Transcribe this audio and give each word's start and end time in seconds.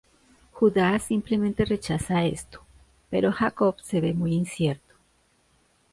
Judá 0.51 0.97
simplemente 0.97 1.63
rechaza 1.63 2.25
esto, 2.25 2.65
pero 3.11 3.31
Jacob 3.31 3.75
se 3.83 4.01
ve 4.01 4.15
muy 4.15 4.33
incierto. 4.33 4.95